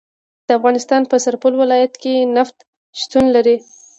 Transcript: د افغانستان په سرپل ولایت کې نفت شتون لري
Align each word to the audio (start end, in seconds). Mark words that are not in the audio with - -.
د 0.47 0.49
افغانستان 0.59 1.01
په 1.11 1.15
سرپل 1.25 1.53
ولایت 1.61 1.93
کې 2.01 2.15
نفت 2.37 2.57
شتون 3.01 3.25
لري 3.35 3.57